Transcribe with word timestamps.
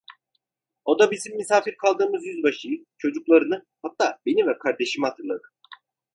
O 0.85 0.95
da 0.99 1.11
bizim 1.11 1.35
misafir 1.37 1.75
kaldığımız 1.77 2.25
yüzbaşıyı, 2.25 2.85
çocuklarını, 2.97 3.65
hatta 3.81 4.19
beni 4.25 4.47
ve 4.47 4.57
kardeşimi 4.57 5.05
hatırladı. 5.05 5.47